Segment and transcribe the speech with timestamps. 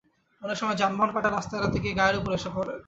[0.41, 2.73] অনেক সময় যানবাহন কাটা রাস্তা এড়াতে গিয়ে গায়ের ওপর এসে পড়ে।